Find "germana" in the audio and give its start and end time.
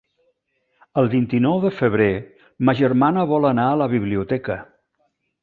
2.81-3.27